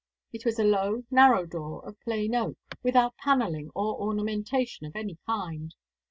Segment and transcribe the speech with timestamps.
[0.33, 5.19] It was a low narrow door, of plain oak, without panelling or ornamentation of any
[5.27, 5.75] kind.